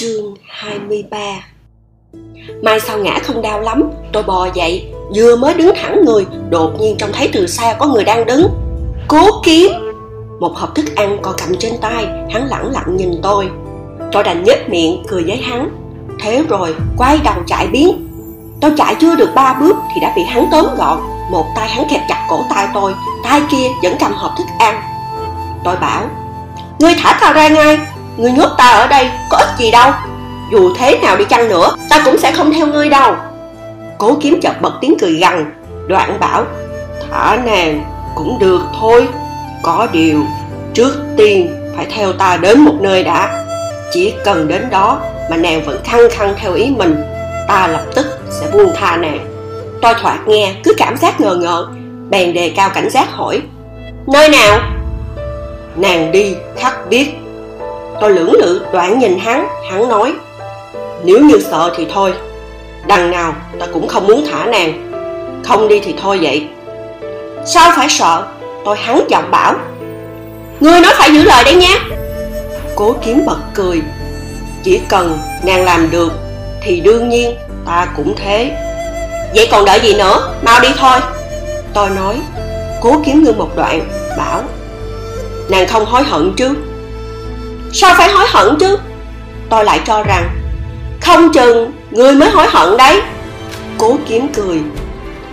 Chương 0.00 0.34
23 0.48 1.18
Mai 2.62 2.80
sau 2.80 2.98
ngã 2.98 3.18
không 3.22 3.42
đau 3.42 3.60
lắm, 3.60 3.90
tôi 4.12 4.22
bò 4.22 4.48
dậy, 4.54 4.92
vừa 5.16 5.36
mới 5.36 5.54
đứng 5.54 5.72
thẳng 5.76 6.04
người, 6.04 6.26
đột 6.50 6.70
nhiên 6.80 6.96
trông 6.98 7.10
thấy 7.12 7.30
từ 7.32 7.46
xa 7.46 7.76
có 7.78 7.86
người 7.86 8.04
đang 8.04 8.26
đứng. 8.26 8.48
Cố 9.08 9.42
kiếm! 9.44 9.72
Một 10.40 10.52
hộp 10.56 10.74
thức 10.74 10.84
ăn 10.96 11.18
còn 11.22 11.34
cầm 11.38 11.56
trên 11.58 11.72
tay, 11.80 12.06
hắn 12.30 12.46
lẳng 12.48 12.72
lặng 12.72 12.96
nhìn 12.96 13.10
tôi. 13.22 13.50
Tôi 14.12 14.24
đành 14.24 14.44
nhếch 14.44 14.68
miệng, 14.68 15.02
cười 15.08 15.24
với 15.24 15.36
hắn. 15.36 15.70
Thế 16.20 16.42
rồi, 16.48 16.74
quay 16.96 17.18
đầu 17.24 17.42
chạy 17.46 17.66
biến. 17.66 18.08
Tôi 18.60 18.72
chạy 18.76 18.94
chưa 19.00 19.16
được 19.16 19.30
ba 19.34 19.54
bước 19.54 19.76
thì 19.94 20.00
đã 20.00 20.12
bị 20.16 20.22
hắn 20.22 20.48
tóm 20.50 20.66
gọn. 20.76 20.98
Một 21.30 21.46
tay 21.56 21.68
hắn 21.68 21.86
kẹp 21.90 22.00
chặt 22.08 22.26
cổ 22.30 22.44
tay 22.50 22.68
tôi, 22.74 22.94
tay 23.24 23.42
kia 23.50 23.68
vẫn 23.82 23.96
cầm 24.00 24.12
hộp 24.12 24.32
thức 24.38 24.46
ăn. 24.58 24.82
Tôi 25.64 25.76
bảo, 25.76 26.04
ngươi 26.78 26.94
thả 26.98 27.18
tao 27.20 27.32
ra 27.32 27.48
ngay, 27.48 27.78
ngươi 28.18 28.32
nhốt 28.32 28.48
ta 28.58 28.64
ở 28.64 28.86
đây 28.86 29.10
có 29.30 29.36
ích 29.36 29.58
gì 29.58 29.70
đâu. 29.70 29.90
Dù 30.52 30.74
thế 30.74 30.98
nào 31.02 31.16
đi 31.16 31.24
chăng 31.24 31.48
nữa, 31.48 31.76
ta 31.90 32.02
cũng 32.04 32.18
sẽ 32.18 32.32
không 32.32 32.52
theo 32.52 32.66
ngươi 32.66 32.88
đâu. 32.88 33.14
Cố 33.98 34.16
kiếm 34.20 34.40
chợt 34.42 34.60
bật 34.60 34.72
tiếng 34.80 34.96
cười 35.00 35.14
gằn. 35.14 35.52
Đoạn 35.88 36.20
bảo, 36.20 36.44
thả 37.10 37.36
nàng 37.44 37.84
cũng 38.14 38.38
được 38.38 38.60
thôi. 38.80 39.08
Có 39.62 39.86
điều, 39.92 40.22
trước 40.74 40.94
tiên 41.16 41.54
phải 41.76 41.86
theo 41.90 42.12
ta 42.12 42.36
đến 42.36 42.60
một 42.60 42.74
nơi 42.80 43.04
đã. 43.04 43.44
Chỉ 43.92 44.14
cần 44.24 44.48
đến 44.48 44.70
đó 44.70 45.00
mà 45.30 45.36
nàng 45.36 45.64
vẫn 45.64 45.80
khăng 45.84 46.10
khăng 46.10 46.34
theo 46.36 46.54
ý 46.54 46.70
mình, 46.78 47.02
ta 47.48 47.66
lập 47.66 47.84
tức 47.94 48.06
sẽ 48.30 48.46
buông 48.52 48.72
tha 48.76 48.96
nàng. 48.96 49.26
Tôi 49.82 49.94
thoạt 50.02 50.28
nghe 50.28 50.54
cứ 50.64 50.74
cảm 50.76 50.96
giác 50.96 51.20
ngờ 51.20 51.38
ngợ, 51.40 51.66
bèn 52.10 52.34
đề 52.34 52.52
cao 52.56 52.70
cảnh 52.74 52.90
giác 52.90 53.12
hỏi, 53.12 53.42
nơi 54.12 54.28
nào? 54.28 54.58
Nàng 55.76 56.12
đi 56.12 56.34
khắc 56.56 56.88
biết 56.90 57.08
tôi 58.00 58.12
lưỡng 58.12 58.32
lự 58.32 58.60
đoạn 58.72 58.98
nhìn 58.98 59.18
hắn 59.18 59.48
hắn 59.70 59.88
nói, 59.88 60.14
nếu 61.04 61.20
như 61.20 61.38
sợ 61.50 61.72
thì 61.76 61.86
thôi, 61.94 62.12
đằng 62.86 63.10
nào 63.10 63.34
ta 63.60 63.66
cũng 63.72 63.88
không 63.88 64.06
muốn 64.06 64.24
thả 64.30 64.44
nàng, 64.44 64.92
không 65.44 65.68
đi 65.68 65.80
thì 65.80 65.94
thôi 66.02 66.18
vậy. 66.22 66.48
Sao 67.46 67.72
phải 67.76 67.88
sợ? 67.88 68.26
Tôi 68.64 68.76
hắn 68.76 69.04
giọng 69.08 69.30
bảo. 69.30 69.54
Ngươi 70.60 70.80
nói 70.80 70.92
phải 70.98 71.14
giữ 71.14 71.22
lời 71.22 71.44
đấy 71.44 71.54
nhé. 71.54 71.78
Cố 72.76 72.94
kiếm 73.04 73.26
bật 73.26 73.38
cười, 73.54 73.82
chỉ 74.62 74.80
cần 74.88 75.18
nàng 75.42 75.64
làm 75.64 75.90
được 75.90 76.12
thì 76.62 76.80
đương 76.80 77.08
nhiên 77.08 77.36
ta 77.66 77.86
cũng 77.96 78.14
thế. 78.16 78.50
Vậy 79.34 79.48
còn 79.50 79.64
đợi 79.64 79.80
gì 79.80 79.94
nữa? 79.94 80.34
Mau 80.42 80.60
đi 80.60 80.68
thôi. 80.78 80.98
Tôi 81.74 81.90
nói, 81.90 82.20
cố 82.80 83.02
kiếm 83.04 83.24
ngưng 83.24 83.38
một 83.38 83.56
đoạn, 83.56 83.88
bảo, 84.18 84.42
nàng 85.48 85.68
không 85.68 85.84
hối 85.84 86.02
hận 86.02 86.32
chứ? 86.36 86.54
Sao 87.72 87.94
phải 87.98 88.10
hối 88.10 88.26
hận 88.28 88.56
chứ? 88.60 88.78
Tôi 89.50 89.64
lại 89.64 89.80
cho 89.86 90.02
rằng, 90.02 90.28
không 91.00 91.32
chừng 91.32 91.72
người 91.90 92.14
mới 92.14 92.30
hối 92.30 92.46
hận 92.48 92.76
đấy. 92.76 93.02
Cố 93.78 93.96
kiếm 94.08 94.28
cười. 94.34 94.60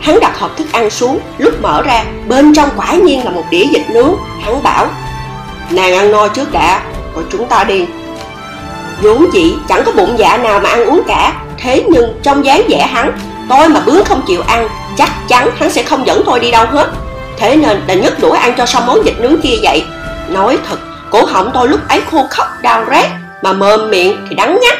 Hắn 0.01 0.19
đặt 0.19 0.39
hộp 0.39 0.57
thức 0.57 0.67
ăn 0.71 0.89
xuống, 0.89 1.19
lúc 1.37 1.53
mở 1.61 1.81
ra, 1.81 2.03
bên 2.27 2.53
trong 2.53 2.69
quả 2.75 2.93
nhiên 2.93 3.25
là 3.25 3.31
một 3.31 3.43
đĩa 3.49 3.65
vịt 3.73 3.89
nướng. 3.89 4.15
Hắn 4.41 4.63
bảo, 4.63 4.87
nàng 5.69 5.93
ăn 5.93 6.11
no 6.11 6.27
trước 6.27 6.51
đã, 6.51 6.81
rồi 7.15 7.23
chúng 7.31 7.47
ta 7.47 7.63
đi. 7.63 7.85
Vốn 9.01 9.25
chị 9.33 9.55
chẳng 9.67 9.83
có 9.85 9.91
bụng 9.91 10.15
dạ 10.17 10.37
nào 10.37 10.59
mà 10.59 10.69
ăn 10.69 10.85
uống 10.85 11.01
cả. 11.07 11.33
Thế 11.57 11.83
nhưng 11.87 12.19
trong 12.23 12.45
dáng 12.45 12.61
vẻ 12.69 12.87
hắn, 12.91 13.17
tôi 13.49 13.69
mà 13.69 13.79
bướng 13.79 14.05
không 14.05 14.21
chịu 14.27 14.41
ăn, 14.47 14.67
chắc 14.97 15.09
chắn 15.27 15.49
hắn 15.55 15.71
sẽ 15.71 15.83
không 15.83 16.07
dẫn 16.07 16.23
tôi 16.25 16.39
đi 16.39 16.51
đâu 16.51 16.65
hết. 16.71 16.89
Thế 17.37 17.55
nên 17.55 17.81
đành 17.87 18.01
nhất 18.01 18.13
đũa 18.19 18.31
ăn 18.31 18.53
cho 18.57 18.65
xong 18.65 18.85
món 18.85 19.01
vịt 19.03 19.13
nướng 19.19 19.41
kia 19.41 19.55
vậy. 19.61 19.83
Nói 20.29 20.57
thật 20.69 20.77
cổ 21.11 21.25
họng 21.25 21.51
tôi 21.53 21.67
lúc 21.67 21.79
ấy 21.89 22.01
khô 22.11 22.27
khóc, 22.29 22.47
đau 22.61 22.85
rát, 22.91 23.05
mà 23.43 23.53
mồm 23.53 23.89
miệng 23.89 24.25
thì 24.29 24.35
đắng 24.35 24.59
nhắc 24.61 24.77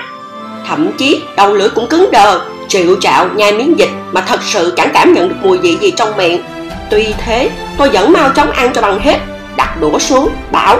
thậm 0.67 0.91
chí, 0.97 1.23
đầu 1.35 1.53
lưỡi 1.53 1.69
cũng 1.69 1.87
cứng 1.87 2.11
đờ, 2.11 2.41
triệu 2.67 2.95
trạo 3.01 3.27
nhai 3.35 3.51
miếng 3.51 3.79
dịch 3.79 3.89
mà 4.11 4.21
thật 4.21 4.39
sự 4.43 4.73
chẳng 4.77 4.89
cảm 4.93 5.13
nhận 5.13 5.29
được 5.29 5.35
mùi 5.41 5.57
vị 5.57 5.77
gì 5.81 5.91
trong 5.91 6.17
miệng. 6.17 6.43
Tuy 6.89 7.13
thế, 7.25 7.49
tôi 7.77 7.89
vẫn 7.89 8.13
mau 8.13 8.29
chóng 8.29 8.51
ăn 8.51 8.73
cho 8.73 8.81
bằng 8.81 8.99
hết, 8.99 9.19
đặt 9.55 9.81
đũa 9.81 9.99
xuống, 9.99 10.29
bảo, 10.51 10.79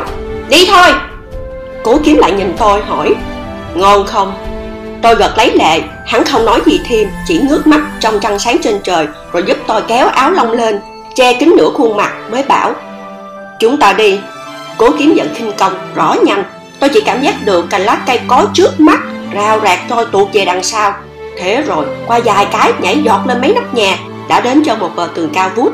đi 0.50 0.66
thôi. 0.70 0.88
Cố 1.84 2.00
kiếm 2.04 2.18
lại 2.18 2.32
nhìn 2.32 2.54
tôi, 2.58 2.82
hỏi, 2.82 3.16
ngon 3.76 4.06
không? 4.06 4.34
Tôi 5.02 5.16
gật 5.16 5.38
lấy 5.38 5.52
lệ, 5.52 5.82
hắn 6.06 6.24
không 6.24 6.46
nói 6.46 6.62
gì 6.66 6.82
thêm, 6.86 7.10
chỉ 7.28 7.40
ngước 7.40 7.68
mắt 7.68 7.82
trong 8.00 8.20
trăng 8.20 8.40
sáng 8.40 8.58
trên 8.64 8.80
trời, 8.84 9.08
rồi 9.34 9.44
giúp 9.48 9.58
tôi 9.68 9.82
kéo 9.88 10.08
áo 10.08 10.32
lông 10.32 10.52
lên, 10.52 10.80
che 11.16 11.34
kín 11.34 11.54
nửa 11.58 11.70
khuôn 11.74 11.98
mặt, 11.98 12.14
mới 12.32 12.44
bảo, 12.44 12.74
chúng 13.60 13.78
ta 13.78 13.94
đi 13.94 14.20
cố 14.78 14.90
kiếm 15.00 15.14
giận 15.14 15.28
khinh 15.36 15.52
công, 15.58 15.74
rõ 15.96 16.16
nhanh 16.26 16.44
tôi 16.80 16.90
chỉ 16.94 17.02
cảm 17.02 17.22
giác 17.22 17.36
được 17.46 17.70
cành 17.70 17.82
lá 17.82 17.98
cây 18.08 18.20
có 18.28 18.46
trước 18.54 18.80
mắt, 18.80 19.00
rào 19.34 19.60
rạc 19.64 19.80
trôi 19.90 20.06
tuột 20.06 20.28
về 20.34 20.46
đằng 20.46 20.64
sau. 20.64 20.94
Thế 21.38 21.64
rồi, 21.68 21.86
qua 22.08 22.20
vài 22.26 22.48
cái 22.52 22.74
nhảy 22.82 23.02
giọt 23.04 23.22
lên 23.28 23.42
mấy 23.42 23.54
nóc 23.54 23.74
nhà, 23.74 23.98
đã 24.30 24.40
đến 24.40 24.64
cho 24.66 24.76
một 24.76 24.90
bờ 24.96 25.10
tường 25.16 25.30
cao 25.34 25.50
vút. 25.56 25.74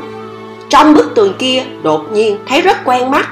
Trong 0.68 0.94
bức 0.94 1.14
tường 1.14 1.34
kia, 1.38 1.62
đột 1.82 2.12
nhiên 2.12 2.38
thấy 2.48 2.60
rất 2.60 2.76
quen 2.84 3.10
mắt. 3.10 3.28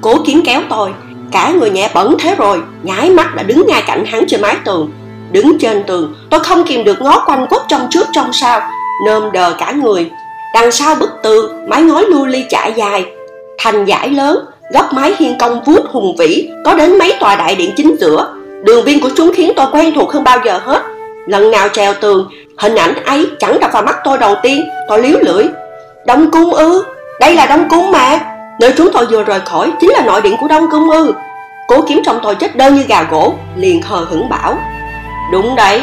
Cố 0.00 0.14
kiếm 0.26 0.42
kéo 0.46 0.60
tôi. 0.68 0.90
Cả 1.32 1.52
người 1.52 1.70
nhẹ 1.70 1.90
bẩn 1.94 2.16
thế 2.18 2.34
rồi 2.34 2.60
nhái 2.82 3.10
mắt 3.10 3.34
đã 3.34 3.42
đứng 3.42 3.66
ngay 3.66 3.82
cạnh 3.86 4.04
hắn 4.04 4.24
trên 4.28 4.42
mái 4.42 4.56
tường. 4.64 4.90
Đứng 5.32 5.58
trên 5.58 5.84
tường, 5.86 6.14
tôi 6.30 6.40
không 6.40 6.64
kìm 6.64 6.84
được 6.84 7.02
ngó 7.02 7.24
quanh 7.26 7.46
quất 7.46 7.62
trong 7.68 7.86
trước 7.90 8.06
trong 8.12 8.32
sau, 8.32 8.60
nơm 9.06 9.32
đờ 9.32 9.54
cả 9.58 9.72
người. 9.72 10.10
Đằng 10.54 10.72
sau 10.72 10.94
bức 10.94 11.10
tường, 11.22 11.68
mái 11.68 11.82
ngói 11.82 12.04
lưu 12.04 12.26
ly 12.26 12.44
chạy 12.50 12.72
dài, 12.76 13.06
thành 13.58 13.86
dải 13.86 14.10
lớn 14.10 14.38
góc 14.70 14.92
mái 14.92 15.14
hiên 15.18 15.38
công 15.38 15.64
vuốt 15.64 15.86
hùng 15.90 16.16
vĩ, 16.18 16.50
có 16.64 16.74
đến 16.74 16.98
mấy 16.98 17.14
tòa 17.20 17.36
đại 17.36 17.54
điện 17.54 17.70
chính 17.76 17.96
giữa. 18.00 18.34
Đường 18.64 18.84
viên 18.84 19.00
của 19.00 19.10
chúng 19.16 19.32
khiến 19.34 19.52
tôi 19.56 19.66
quen 19.72 19.92
thuộc 19.94 20.12
hơn 20.12 20.24
bao 20.24 20.38
giờ 20.44 20.60
hết. 20.64 20.82
Lần 21.26 21.50
nào 21.50 21.68
trèo 21.68 21.94
tường, 21.94 22.28
hình 22.58 22.74
ảnh 22.74 23.04
ấy 23.04 23.26
chẳng 23.38 23.60
đập 23.60 23.70
vào 23.72 23.82
mắt 23.82 23.96
tôi 24.04 24.18
đầu 24.18 24.34
tiên, 24.42 24.64
tôi 24.88 25.02
liếu 25.02 25.18
lưỡi. 25.22 25.44
Đông 26.06 26.30
cung 26.30 26.54
ư? 26.54 26.84
Đây 27.20 27.34
là 27.34 27.46
đông 27.46 27.68
cung 27.70 27.90
mà. 27.90 28.20
Nơi 28.60 28.72
chúng 28.76 28.92
tôi 28.92 29.06
vừa 29.06 29.22
rời 29.22 29.40
khỏi 29.40 29.72
chính 29.80 29.90
là 29.90 30.04
nội 30.04 30.20
điện 30.20 30.36
của 30.40 30.48
đông 30.48 30.70
cung 30.70 30.90
ư. 30.90 31.12
Cố 31.68 31.82
kiếm 31.88 32.00
trong 32.04 32.20
tôi 32.22 32.34
chết 32.34 32.56
đơn 32.56 32.74
như 32.74 32.82
gà 32.82 33.02
gỗ, 33.10 33.34
liền 33.56 33.82
hờ 33.82 34.06
hững 34.10 34.28
bảo. 34.28 34.58
Đúng 35.32 35.56
đấy, 35.56 35.82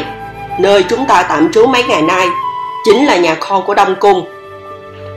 nơi 0.58 0.84
chúng 0.88 1.06
ta 1.06 1.26
tạm 1.28 1.52
trú 1.52 1.66
mấy 1.66 1.84
ngày 1.84 2.02
nay 2.02 2.26
chính 2.84 3.06
là 3.06 3.16
nhà 3.16 3.36
kho 3.40 3.60
của 3.60 3.74
đông 3.74 3.94
cung. 4.00 4.24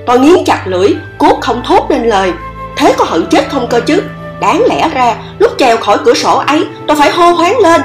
Tôi 0.05 0.19
nghiến 0.19 0.43
chặt 0.45 0.61
lưỡi 0.65 0.89
cốt 1.17 1.37
không 1.41 1.61
thốt 1.65 1.85
nên 1.89 2.03
lời 2.03 2.33
thế 2.79 2.93
có 2.97 3.05
hận 3.05 3.25
chết 3.31 3.49
không 3.49 3.67
cơ 3.69 3.79
chứ? 3.79 4.01
Đáng 4.39 4.63
lẽ 4.69 4.89
ra, 4.93 5.15
lúc 5.39 5.51
trèo 5.57 5.77
khỏi 5.77 5.97
cửa 6.05 6.13
sổ 6.13 6.37
ấy, 6.47 6.65
tôi 6.87 6.97
phải 6.97 7.11
hô 7.11 7.31
hoáng 7.31 7.59
lên. 7.59 7.81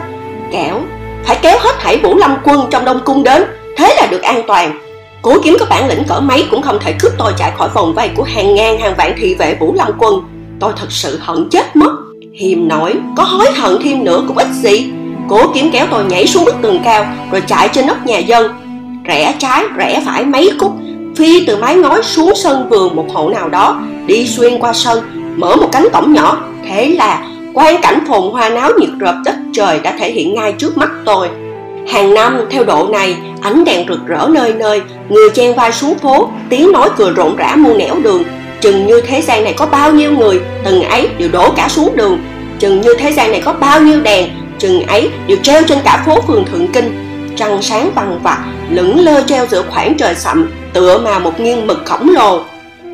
Kẻo, 0.53 0.81
phải 1.25 1.39
kéo 1.43 1.59
hết 1.61 1.75
thảy 1.81 1.99
vũ 1.99 2.17
lâm 2.17 2.37
quân 2.45 2.67
trong 2.71 2.85
đông 2.85 3.01
cung 3.05 3.23
đến, 3.23 3.45
thế 3.77 3.95
là 3.97 4.07
được 4.07 4.23
an 4.23 4.43
toàn. 4.47 4.79
Cố 5.23 5.37
kiếm 5.45 5.57
có 5.61 5.67
bản 5.71 5.89
lĩnh 5.89 6.05
cỡ 6.09 6.21
mấy 6.21 6.47
cũng 6.51 6.63
không 6.63 6.79
thể 6.81 6.95
cướp 7.01 7.13
tôi 7.19 7.33
chạy 7.39 7.53
khỏi 7.59 7.69
vòng 7.75 7.95
vây 7.95 8.09
của 8.17 8.23
hàng 8.23 8.55
ngàn 8.55 8.81
hàng 8.81 8.95
vạn 8.99 9.15
thị 9.19 9.35
vệ 9.35 9.55
vũ 9.61 9.75
lâm 9.75 9.89
quân. 9.99 10.15
Tôi 10.61 10.73
thật 10.77 10.87
sự 10.91 11.19
hận 11.23 11.49
chết 11.51 11.77
mất. 11.77 11.91
Hiềm 12.35 12.69
nổi, 12.69 12.95
có 13.17 13.23
hối 13.23 13.53
hận 13.53 13.79
thêm 13.85 14.05
nữa 14.05 14.25
cũng 14.29 14.39
ít 14.39 14.47
gì. 14.63 14.91
Cố 15.29 15.41
kiếm 15.55 15.71
kéo 15.73 15.87
tôi 15.91 16.05
nhảy 16.05 16.27
xuống 16.27 16.45
bức 16.45 16.55
tường 16.63 16.81
cao, 16.85 17.07
rồi 17.33 17.43
chạy 17.47 17.69
trên 17.69 17.87
nóc 17.87 18.07
nhà 18.07 18.19
dân. 18.19 18.53
Rẽ 19.05 19.35
trái, 19.39 19.65
rẽ 19.77 20.03
phải 20.07 20.25
mấy 20.25 20.51
khúc, 20.61 20.73
phi 21.17 21.47
từ 21.47 21.57
mái 21.57 21.75
ngói 21.75 22.03
xuống 22.03 22.33
sân 22.37 22.69
vườn 22.69 22.97
một 22.97 23.07
hộ 23.13 23.29
nào 23.29 23.49
đó 23.49 23.81
đi 24.07 24.29
xuyên 24.29 24.59
qua 24.59 24.73
sân, 24.73 25.01
mở 25.37 25.57
một 25.57 25.69
cánh 25.73 25.87
cổng 25.93 26.13
nhỏ. 26.13 26.43
Thế 26.69 26.89
là, 26.89 27.27
quang 27.55 27.83
cảnh 27.83 27.99
phồn 28.09 28.33
hoa 28.33 28.49
náo 28.49 28.71
nhiệt 28.79 28.91
rợp 28.99 29.15
đất 29.25 29.35
trời 29.53 29.81
đã 29.83 29.95
thể 29.99 30.11
hiện 30.11 30.35
ngay 30.35 30.53
trước 30.53 30.77
mắt 30.77 30.91
tôi. 31.05 31.29
Hàng 31.89 32.15
năm, 32.15 32.41
theo 32.51 32.65
độ 32.65 32.89
này, 32.93 33.17
ánh 33.41 33.65
đèn 33.65 33.89
rực 33.89 34.07
rỡ 34.07 34.29
nơi 34.31 34.53
nơi, 34.53 34.83
người 35.09 35.31
chen 35.31 35.55
vai 35.55 35.73
xuống 35.73 35.99
phố, 35.99 36.29
tiếng 36.49 36.73
nói 36.73 36.89
cười 36.97 37.11
rộn 37.11 37.37
rã 37.37 37.57
muôn 37.57 37.79
nẻo 37.79 37.95
đường. 38.03 38.23
Chừng 38.61 38.87
như 38.87 39.01
thế 39.01 39.23
gian 39.23 39.45
này 39.45 39.55
có 39.57 39.67
bao 39.67 39.93
nhiêu 39.93 40.13
người, 40.13 40.41
từng 40.65 40.83
ấy 40.83 41.09
đều 41.19 41.29
đổ 41.33 41.53
cả 41.57 41.69
xuống 41.69 41.97
đường. 41.97 42.19
Chừng 42.59 42.81
như 42.81 42.95
thế 42.99 43.13
gian 43.13 43.31
này 43.31 43.43
có 43.45 43.53
bao 43.53 43.81
nhiêu 43.81 44.01
đèn, 44.01 44.31
chừng 44.59 44.83
ấy 44.87 45.11
đều 45.27 45.39
treo 45.43 45.63
trên 45.63 45.79
cả 45.85 46.03
phố 46.07 46.21
phường 46.21 46.45
thượng 46.45 46.69
kinh. 46.69 47.01
Trăng 47.37 47.63
sáng 47.63 47.91
bằng 47.95 48.21
vặt 48.23 48.39
lững 48.71 49.01
lơ 49.01 49.23
treo 49.27 49.47
giữa 49.47 49.63
khoảng 49.71 49.95
trời 49.95 50.15
sậm, 50.15 50.51
tựa 50.73 50.99
mà 50.99 51.19
một 51.19 51.41
nghiêng 51.41 51.67
mực 51.67 51.85
khổng 51.85 52.09
lồ 52.09 52.41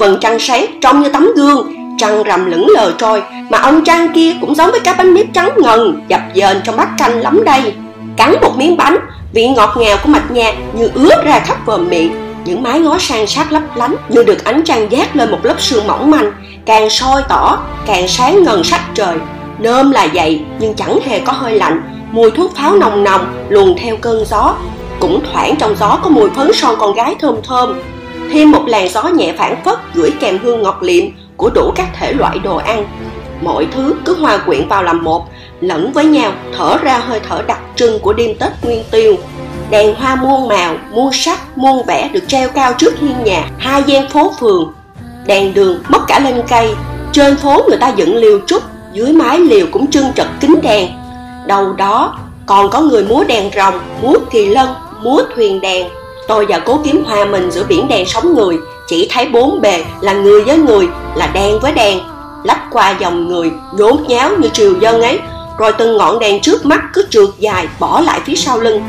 vầng 0.01 0.19
trăng 0.21 0.39
sáng 0.39 0.67
trông 0.81 1.03
như 1.03 1.09
tấm 1.09 1.29
gương, 1.37 1.73
trăng 1.99 2.23
rằm 2.23 2.51
lững 2.51 2.69
lờ 2.69 2.93
trôi, 2.99 3.23
mà 3.51 3.59
ông 3.59 3.85
trăng 3.85 4.13
kia 4.15 4.33
cũng 4.41 4.55
giống 4.55 4.71
với 4.71 4.81
cái 4.81 4.95
bánh 4.99 5.15
nếp 5.15 5.27
trắng 5.35 5.51
ngần, 5.57 6.03
dập 6.09 6.21
dềnh 6.35 6.61
trong 6.65 6.77
bát 6.77 6.89
canh 6.99 7.21
lắm 7.21 7.45
đây. 7.45 7.75
Cắn 8.17 8.35
một 8.43 8.53
miếng 8.57 8.77
bánh, 8.77 8.97
vị 9.33 9.49
ngọt 9.49 9.77
ngào 9.77 9.97
của 10.03 10.09
mạch 10.09 10.31
nha 10.31 10.53
như 10.73 10.91
ướt 10.95 11.25
ra 11.25 11.41
khắp 11.41 11.67
vòm 11.67 11.89
miệng. 11.89 12.13
Những 12.45 12.63
mái 12.63 12.81
ngói 12.81 12.99
sang 13.01 13.27
sát 13.27 13.53
lấp 13.53 13.63
lánh 13.77 13.97
như 14.09 14.23
được 14.23 14.45
ánh 14.45 14.63
trăng 14.65 14.93
giác 14.93 15.17
lên 15.17 15.31
một 15.31 15.39
lớp 15.43 15.61
sương 15.61 15.87
mỏng 15.87 16.11
manh, 16.11 16.33
càng 16.67 16.91
soi 16.91 17.23
tỏ, 17.29 17.59
càng 17.87 18.09
sáng 18.09 18.43
ngần 18.43 18.65
sắc 18.65 18.81
trời. 18.95 19.17
Nôm 19.59 19.91
là 19.91 20.09
vậy, 20.15 20.41
nhưng 20.61 20.75
chẳng 20.75 20.99
hề 21.07 21.19
có 21.19 21.33
hơi 21.33 21.55
lạnh. 21.55 21.83
Mùi 22.13 22.31
thuốc 22.31 22.57
pháo 22.57 22.77
nồng 22.77 23.05
nồng, 23.05 23.27
luồn 23.49 23.75
theo 23.83 23.97
cơn 23.97 24.25
gió. 24.31 24.55
Cũng 25.01 25.23
thoảng 25.33 25.55
trong 25.59 25.77
gió 25.81 25.99
có 26.03 26.11
mùi 26.11 26.31
phấn 26.31 26.51
son 26.55 26.75
con 26.79 26.95
gái 26.95 27.15
thơm 27.21 27.35
thơm 27.49 27.81
thêm 28.33 28.51
một 28.51 28.63
làn 28.67 28.89
gió 28.89 29.03
nhẹ 29.03 29.35
phản 29.39 29.65
phất 29.65 29.79
gửi 29.95 30.13
kèm 30.21 30.39
hương 30.39 30.63
ngọt 30.63 30.79
liệm 30.81 31.05
của 31.37 31.51
đủ 31.55 31.73
các 31.77 31.87
thể 31.99 32.13
loại 32.13 32.39
đồ 32.39 32.57
ăn. 32.57 32.87
Mọi 33.43 33.67
thứ 33.73 33.95
cứ 34.05 34.15
hòa 34.15 34.39
quyện 34.47 34.69
vào 34.69 34.83
làm 34.83 35.05
một, 35.05 35.25
lẫn 35.61 35.93
với 35.93 36.05
nhau 36.05 36.33
thở 36.57 36.79
ra 36.83 36.99
hơi 36.99 37.21
thở 37.29 37.43
đặc 37.47 37.59
trưng 37.77 37.99
của 37.99 38.13
đêm 38.13 38.37
tết 38.39 38.53
nguyên 38.63 38.85
tiêu. 38.91 39.17
Đèn 39.71 39.95
hoa 39.95 40.15
muôn 40.15 40.49
màu, 40.49 40.75
muôn 40.93 41.13
sắc, 41.13 41.59
muôn 41.59 41.87
vẻ 41.87 42.11
được 42.13 42.29
treo 42.29 42.49
cao 42.49 42.73
trước 42.79 42.99
hiên 43.01 43.25
nhà, 43.25 43.51
hai 43.59 43.83
gian 43.87 44.09
phố 44.09 44.33
phường. 44.41 44.73
Đèn 45.27 45.55
đường 45.55 45.83
mất 45.89 46.01
cả 46.09 46.19
lên 46.19 46.43
cây, 46.49 46.75
trên 47.13 47.37
phố 47.37 47.63
người 47.69 47.79
ta 47.79 47.89
dựng 47.89 48.17
liều 48.17 48.41
trúc, 48.47 48.63
dưới 48.93 49.13
mái 49.13 49.39
liều 49.39 49.67
cũng 49.73 49.91
trưng 49.91 50.13
trật 50.17 50.27
kính 50.41 50.61
đèn. 50.63 50.89
Đầu 51.47 51.73
đó 51.73 52.19
còn 52.47 52.71
có 52.71 52.81
người 52.81 53.05
múa 53.05 53.25
đèn 53.25 53.51
rồng, 53.57 53.75
múa 54.03 54.15
kỳ 54.31 54.47
lân, 54.47 54.69
múa 55.03 55.23
thuyền 55.35 55.61
đèn 55.61 55.87
tôi 56.31 56.47
và 56.49 56.59
cố 56.59 56.81
kiếm 56.85 57.05
hòa 57.05 57.25
mình 57.25 57.51
giữa 57.51 57.65
biển 57.65 57.89
đèn 57.89 58.07
sóng 58.07 58.35
người, 58.35 58.59
chỉ 58.87 59.09
thấy 59.11 59.29
bốn 59.29 59.61
bề 59.61 59.85
là 60.01 60.13
người 60.13 60.45
với 60.45 60.57
người, 60.59 60.89
là 61.17 61.27
đèn 61.27 61.61
với 61.61 61.73
đèn 61.73 62.01
lách 62.45 62.61
qua 62.71 62.95
dòng 62.99 63.29
người, 63.29 63.51
nhốn 63.73 64.05
nháo 64.09 64.31
như 64.39 64.49
triều 64.49 64.79
dân 64.81 65.03
ấy. 65.03 65.19
Rồi 65.59 65.73
từng 65.73 65.97
ngọn 65.97 66.19
đèn 66.19 66.41
trước 66.41 66.67
mắt 66.67 66.81
cứ 66.93 67.07
trượt 67.11 67.29
dài, 67.39 67.69
bỏ 67.79 68.01
lại 68.01 68.21
phía 68.25 68.35
sau 68.35 68.61
lưng. 68.61 68.83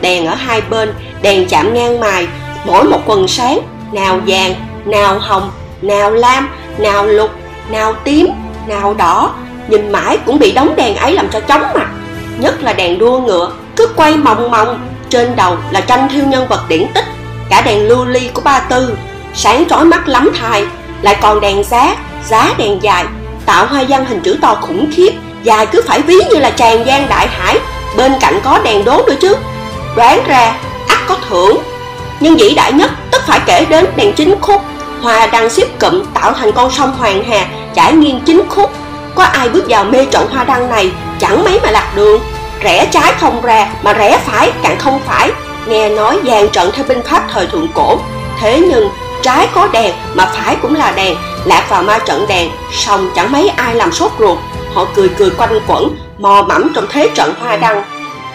Đèn 0.00 0.26
ở 0.26 0.34
hai 0.34 0.60
bên, 0.60 0.94
đèn 1.22 1.48
chạm 1.48 1.74
ngang 1.74 2.00
mài. 2.00 2.28
Mỗi 2.66 2.84
một 2.84 3.00
quần 3.06 3.28
sáng, 3.28 3.60
nào 3.92 4.20
vàng, 4.26 4.54
nào 4.84 5.18
hồng, 5.18 5.50
nào 5.82 6.10
lam, 6.10 6.48
nào 6.78 7.06
lục, 7.06 7.30
nào 7.70 7.94
tím, 8.04 8.28
nào 8.68 8.94
đỏ. 8.94 9.34
Nhìn 9.68 9.92
mãi 9.92 10.18
cũng 10.26 10.38
bị 10.38 10.52
đống 10.52 10.76
đèn 10.76 10.96
ấy 10.96 11.12
làm 11.12 11.28
cho 11.28 11.40
chóng 11.40 11.62
mặt. 11.74 11.90
Nhất 12.38 12.62
là 12.62 12.72
đèn 12.72 12.98
đua 12.98 13.20
ngựa, 13.20 13.52
cứ 13.76 13.88
quay 13.96 14.16
mòng 14.16 14.50
mòng 14.50 14.80
trên 15.10 15.36
đầu 15.36 15.56
là 15.70 15.80
tranh 15.80 16.08
thiêu 16.08 16.24
nhân 16.26 16.48
vật 16.48 16.68
điển 16.68 16.86
tích. 16.94 17.04
Cả 17.50 17.60
đèn 17.60 17.88
lưu 17.88 18.04
ly 18.04 18.30
của 18.34 18.40
ba 18.40 18.60
tư. 18.60 18.96
Sáng 19.34 19.64
chói 19.70 19.84
mắt 19.84 20.08
lắm 20.08 20.30
thai. 20.40 20.64
Lại 21.02 21.16
còn 21.22 21.40
đèn 21.40 21.64
giá 21.64 21.96
giá 22.28 22.54
đèn 22.58 22.82
dài. 22.82 23.04
Tạo 23.46 23.66
hoa 23.66 23.84
văn 23.88 24.06
hình 24.08 24.20
chữ 24.20 24.36
to 24.42 24.58
khủng 24.60 24.90
khiếp. 24.96 25.12
Dài 25.42 25.66
cứ 25.66 25.82
phải 25.86 26.00
ví 26.00 26.14
như 26.30 26.38
là 26.38 26.50
tràn 26.50 26.86
gian 26.86 27.08
đại 27.08 27.28
hải. 27.28 27.58
Bên 27.96 28.12
cạnh 28.20 28.40
có 28.44 28.58
đèn 28.64 28.84
đốt 28.84 29.06
nữa 29.08 29.14
chứ. 29.20 29.36
Đoán 29.96 30.20
ra, 30.26 30.52
ắt 30.88 30.98
có 31.08 31.16
thưởng. 31.28 31.58
Nhưng 32.20 32.36
vĩ 32.36 32.54
đại 32.54 32.72
nhất, 32.72 32.90
tất 33.10 33.26
phải 33.26 33.40
kể 33.46 33.64
đến 33.64 33.86
đèn 33.96 34.12
chính 34.12 34.34
khúc. 34.40 34.62
Hoa 35.02 35.26
đăng 35.26 35.50
xếp 35.50 35.66
cụm 35.80 36.02
tạo 36.14 36.32
thành 36.32 36.52
con 36.52 36.70
sông 36.70 36.92
hoàng 36.98 37.24
hà, 37.24 37.46
trải 37.74 37.92
nghiêng 37.92 38.20
chính 38.26 38.42
khúc. 38.48 38.70
Có 39.14 39.24
ai 39.24 39.48
bước 39.48 39.64
vào 39.68 39.84
mê 39.84 40.04
trận 40.04 40.28
hoa 40.32 40.44
đăng 40.44 40.70
này? 40.70 40.92
Chẳng 41.18 41.44
mấy 41.44 41.60
mà 41.62 41.70
lạc 41.70 41.92
đường 41.96 42.20
rẽ 42.60 42.88
trái 42.90 43.12
không 43.20 43.42
ra, 43.42 43.68
mà 43.82 43.92
rẽ 43.92 44.18
phải, 44.24 44.52
càng 44.62 44.78
không 44.78 45.00
phải. 45.06 45.30
Nghe 45.66 45.88
nói 45.88 46.18
dàn 46.26 46.48
trận 46.48 46.70
theo 46.74 46.84
binh 46.88 47.02
pháp 47.02 47.22
thời 47.32 47.46
thượng 47.46 47.68
cổ. 47.74 47.98
Thế 48.40 48.60
nhưng, 48.70 48.88
trái 49.22 49.48
có 49.54 49.68
đèn, 49.72 49.94
mà 50.14 50.26
phải 50.26 50.56
cũng 50.62 50.74
là 50.74 50.92
đèn. 50.96 51.16
Lạc 51.44 51.66
vào 51.68 51.82
ma 51.82 51.98
trận 51.98 52.26
đèn 52.28 52.50
xong 52.72 53.10
chẳng 53.14 53.32
mấy 53.32 53.48
ai 53.48 53.74
làm 53.74 53.92
sốt 53.92 54.12
ruột. 54.18 54.38
Họ 54.74 54.86
cười 54.94 55.08
cười 55.08 55.30
quanh 55.30 55.60
quẩn, 55.66 55.96
mò 56.18 56.44
mẫm 56.48 56.72
trong 56.74 56.86
thế 56.90 57.10
trận 57.14 57.34
hoa 57.40 57.56
đăng. 57.56 57.82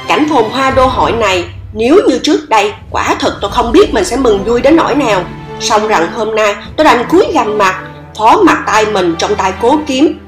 Cảnh 0.07 0.27
phồn 0.29 0.43
hoa 0.43 0.71
đô 0.71 0.85
hội 0.85 1.11
này, 1.11 1.45
nếu 1.73 1.97
như 2.07 2.19
trước 2.23 2.49
đây, 2.49 2.73
quả 2.89 3.15
thật 3.19 3.37
tôi 3.41 3.51
không 3.51 3.71
biết 3.71 3.93
mình 3.93 4.05
sẽ 4.05 4.17
mừng 4.17 4.43
vui 4.43 4.61
đến 4.61 4.75
nỗi 4.75 4.95
nào. 4.95 5.23
Xong 5.59 5.87
rằng 5.87 6.11
hôm 6.15 6.35
nay, 6.35 6.55
tôi 6.77 6.85
đành 6.85 7.05
cúi 7.09 7.31
gằm 7.33 7.57
mặt, 7.57 7.75
phó 8.17 8.41
mặt 8.43 8.63
tay 8.67 8.85
mình 8.85 9.15
trong 9.17 9.35
tay 9.35 9.53
cố 9.61 9.77
kiếm. 9.87 10.19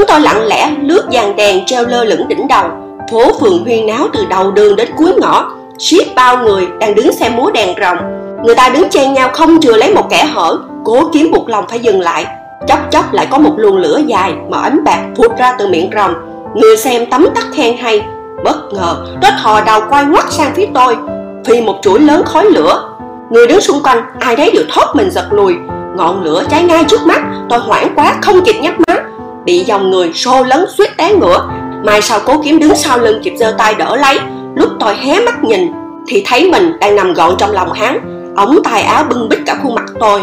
Chúng 0.00 0.06
tôi 0.08 0.20
lặng 0.20 0.46
lẽ 0.46 0.70
lướt 0.82 1.06
dàn 1.12 1.36
đèn 1.36 1.66
treo 1.66 1.86
lơ 1.86 2.04
lửng 2.04 2.28
đỉnh 2.28 2.48
đầu 2.48 2.64
phố 3.10 3.32
phường 3.40 3.64
huyên 3.64 3.86
náo 3.86 4.06
từ 4.12 4.24
đầu 4.30 4.50
đường 4.50 4.76
đến 4.76 4.88
cuối 4.96 5.12
ngõ. 5.20 5.50
Ship 5.78 6.14
bao 6.14 6.38
người 6.38 6.68
đang 6.80 6.94
đứng 6.94 7.12
xem 7.12 7.36
múa 7.36 7.50
đèn 7.50 7.74
rồng. 7.80 7.96
Người 8.44 8.54
ta 8.54 8.68
đứng 8.68 8.88
chen 8.90 9.12
nhau 9.14 9.30
không 9.32 9.60
chừa 9.60 9.76
lấy 9.76 9.94
một 9.94 10.10
kẻ 10.10 10.24
hở, 10.24 10.58
cố 10.84 11.10
kiếm 11.12 11.30
buộc 11.30 11.48
lòng 11.48 11.64
phải 11.68 11.78
dừng 11.78 12.00
lại. 12.00 12.26
Chốc 12.68 12.78
chốc 12.90 13.12
lại 13.12 13.26
có 13.30 13.38
một 13.38 13.54
luồng 13.56 13.76
lửa 13.76 14.00
dài 14.06 14.32
mà 14.48 14.58
ánh 14.58 14.84
bạc 14.84 15.00
phụt 15.16 15.38
ra 15.38 15.54
từ 15.58 15.68
miệng 15.68 15.90
rồng. 15.94 16.14
Người 16.54 16.76
xem 16.76 17.10
tấm 17.10 17.26
tắc 17.34 17.44
khen 17.52 17.76
hay, 17.76 18.02
bất 18.44 18.72
ngờ 18.72 19.06
nó 19.22 19.28
thò 19.42 19.60
đầu 19.60 19.80
quay 19.90 20.04
ngoắt 20.04 20.32
sang 20.32 20.52
phía 20.54 20.66
tôi 20.74 20.96
phi 21.44 21.60
một 21.60 21.78
chuỗi 21.82 22.00
lớn 22.00 22.22
khói 22.24 22.46
lửa. 22.50 22.88
Người 23.30 23.46
đứng 23.46 23.60
xung 23.60 23.82
quanh, 23.82 24.02
ai 24.20 24.36
đấy 24.36 24.50
đều 24.54 24.64
thốt 24.72 24.96
mình 24.96 25.10
giật 25.10 25.26
lùi. 25.30 25.54
Ngọn 25.96 26.24
lửa 26.24 26.42
cháy 26.50 26.62
ngay 26.62 26.84
trước 26.84 27.06
mắt, 27.06 27.22
tôi 27.48 27.58
hoảng 27.58 27.92
quá, 27.96 28.14
không 28.22 28.44
kịp 28.44 28.56
nhắm 28.60 28.74
mắt 28.86 29.09
bị 29.44 29.64
dòng 29.64 29.90
người 29.90 30.12
xô 30.12 30.42
lấn 30.44 30.64
suýt 30.76 30.96
té 30.96 31.12
ngửa. 31.14 31.48
Mai 31.84 32.02
sau 32.02 32.20
cố 32.26 32.42
kiếm 32.44 32.58
đứng 32.58 32.74
sau 32.74 32.98
lưng 32.98 33.20
kịp 33.22 33.32
giơ 33.36 33.54
tay 33.58 33.74
đỡ 33.74 33.96
lấy. 33.96 34.18
Lúc 34.54 34.70
tôi 34.80 34.96
hé 34.96 35.20
mắt 35.20 35.44
nhìn, 35.44 35.72
thì 36.06 36.22
thấy 36.26 36.50
mình 36.50 36.72
đang 36.80 36.96
nằm 36.96 37.14
gọn 37.14 37.34
trong 37.38 37.50
lòng 37.50 37.72
hắn. 37.72 38.00
Ống 38.36 38.58
tay 38.64 38.82
áo 38.82 39.04
bưng 39.04 39.28
bít 39.28 39.38
cả 39.46 39.56
khuôn 39.62 39.74
mặt 39.74 39.84
tôi. 40.00 40.20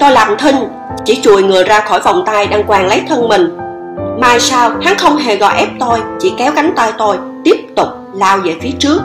Tôi 0.00 0.10
làm 0.10 0.36
thinh, 0.38 0.56
chỉ 1.04 1.20
chùi 1.22 1.42
người 1.42 1.64
ra 1.64 1.80
khỏi 1.80 2.00
vòng 2.00 2.22
tay 2.26 2.46
đang 2.46 2.64
quàng 2.64 2.86
lấy 2.86 3.02
thân 3.08 3.28
mình. 3.28 3.56
Mai 4.20 4.40
sau, 4.40 4.70
hắn 4.82 4.98
không 4.98 5.16
hề 5.16 5.36
gò 5.36 5.48
ép 5.48 5.68
tôi, 5.80 5.98
chỉ 6.20 6.32
kéo 6.38 6.52
cánh 6.56 6.72
tay 6.76 6.92
tôi, 6.98 7.16
tiếp 7.44 7.56
tục 7.76 7.88
lao 8.14 8.38
về 8.38 8.56
phía 8.62 8.70
trước. 8.78 9.02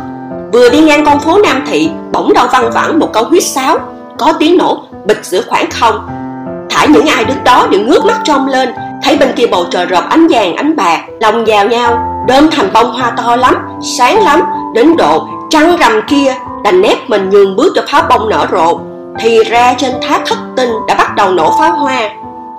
Vừa 0.53 0.69
đi 0.69 0.79
ngang 0.79 1.05
con 1.05 1.19
phố 1.19 1.37
nam 1.43 1.63
thị, 1.67 1.89
bỗng 2.11 2.33
đâu 2.33 2.47
văng 2.51 2.71
vẳng 2.71 2.99
một 2.99 3.13
câu 3.13 3.23
huýt 3.23 3.43
sáo, 3.43 3.77
có 4.19 4.33
tiếng 4.39 4.57
nổ 4.57 4.83
bịch 5.05 5.25
giữa 5.25 5.41
khoảng 5.47 5.71
không. 5.71 6.07
Thả 6.69 6.85
những 6.85 7.07
ai 7.07 7.25
đứng 7.25 7.43
đó 7.43 7.67
đều 7.71 7.81
ngước 7.81 8.05
mắt 8.05 8.19
trông 8.23 8.47
lên 8.47 8.69
thấy 9.07 9.17
bên 9.17 9.33
kia 9.35 9.45
bầu 9.51 9.65
trời 9.71 9.85
rộp 9.85 10.03
ánh 10.09 10.27
vàng, 10.29 10.55
ánh 10.55 10.75
bạc 10.75 10.99
lòng 11.21 11.45
vào 11.47 11.67
nhau. 11.67 11.97
Đơm 12.27 12.49
thành 12.51 12.69
bông 12.73 12.91
hoa 12.91 13.11
to 13.11 13.35
lắm, 13.35 13.55
sáng 13.81 14.23
lắm. 14.23 14.41
Đến 14.73 14.97
độ 14.97 15.27
trăng 15.49 15.77
rằm 15.77 16.01
kia, 16.07 16.35
đành 16.63 16.81
nép 16.81 17.09
mình 17.09 17.29
nhường 17.29 17.55
bước 17.55 17.73
cho 17.75 17.81
pháo 17.91 18.01
bông 18.09 18.29
nở 18.29 18.47
rộ. 18.51 18.79
Thì 19.19 19.43
ra 19.43 19.73
trên 19.77 19.91
tháp 20.07 20.21
thất 20.25 20.37
tinh 20.57 20.69
đã 20.87 20.95
bắt 20.95 21.15
đầu 21.15 21.31
nổ 21.31 21.51
pháo 21.59 21.71
hoa. 21.71 22.09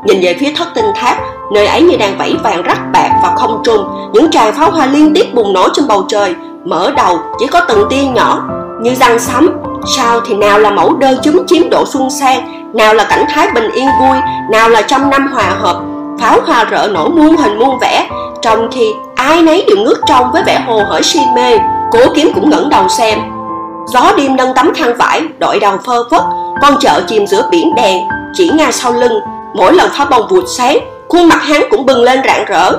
Nhìn 0.04 0.20
về 0.22 0.36
phía 0.40 0.52
thất 0.56 0.68
tinh 0.74 0.84
tháp, 0.94 1.16
nơi 1.52 1.66
ấy 1.66 1.82
như 1.82 1.96
đang 1.96 2.18
vẫy 2.18 2.36
vàng 2.42 2.62
rắc 2.62 2.78
bạc 2.92 3.10
và 3.22 3.34
không 3.36 3.60
trung, 3.64 4.10
những 4.12 4.30
tràng 4.30 4.52
pháo 4.52 4.70
hoa 4.70 4.86
liên 4.86 5.14
tiếp 5.14 5.26
bùng 5.34 5.52
nổ 5.52 5.68
trên 5.74 5.88
bầu 5.88 6.04
trời, 6.08 6.34
mở 6.64 6.92
đầu 6.96 7.18
chỉ 7.38 7.46
có 7.46 7.60
từng 7.60 7.88
tia 7.90 8.04
nhỏ. 8.04 8.42
Như 8.82 8.94
răng 8.94 9.18
sấm 9.18 9.50
sau 9.96 10.20
thì 10.20 10.34
nào 10.34 10.58
là 10.58 10.70
mẫu 10.70 10.96
đơn 10.96 11.18
chúng 11.22 11.46
chiếm 11.46 11.70
độ 11.70 11.84
xuân 11.86 12.10
sang, 12.10 12.70
nào 12.74 12.94
là 12.94 13.04
cảnh 13.04 13.24
thái 13.28 13.48
bình 13.54 13.70
yên 13.70 13.88
vui, 14.00 14.16
nào 14.50 14.68
là 14.68 14.82
trăm 14.82 15.10
năm 15.10 15.32
hòa 15.32 15.50
hợp 15.58 15.82
pháo 16.20 16.40
hoa 16.46 16.64
rỡ 16.64 16.88
nổ 16.88 17.08
muôn 17.08 17.36
hình 17.36 17.58
muôn 17.58 17.78
vẻ, 17.78 18.08
trong 18.42 18.68
khi 18.72 18.92
ai 19.14 19.42
nấy 19.42 19.64
đều 19.68 19.76
ngước 19.76 19.98
trông 20.06 20.32
với 20.32 20.42
vẻ 20.46 20.60
hồ 20.66 20.82
hởi 20.88 21.02
si 21.02 21.20
mê, 21.34 21.58
cố 21.90 22.00
kiếm 22.14 22.30
cũng 22.34 22.50
ngẩng 22.50 22.68
đầu 22.68 22.88
xem. 22.88 23.18
Gió 23.86 24.12
đêm 24.16 24.36
nâng 24.36 24.54
tấm 24.54 24.74
khăn 24.74 24.94
vải, 24.98 25.22
đội 25.38 25.60
đầu 25.60 25.78
phơ 25.86 26.04
phất, 26.10 26.20
con 26.62 26.74
chợ 26.80 27.02
chìm 27.06 27.26
giữa 27.26 27.48
biển 27.50 27.74
đèn 27.74 27.98
chỉ 28.34 28.50
ngay 28.54 28.72
sau 28.72 28.92
lưng, 28.92 29.20
mỗi 29.54 29.72
lần 29.72 29.90
pháo 29.90 30.06
bông 30.10 30.28
vụt 30.30 30.44
sáng, 30.56 30.78
khuôn 31.08 31.28
mặt 31.28 31.42
hắn 31.42 31.62
cũng 31.70 31.86
bừng 31.86 32.02
lên 32.02 32.20
rạng 32.26 32.44
rỡ. 32.44 32.72